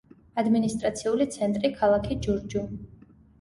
ადმინისტრაციული 0.43 1.27
ცენტრი 1.35 1.71
ქალაქი 1.83 2.19
ჯურჯუ. 2.25 2.65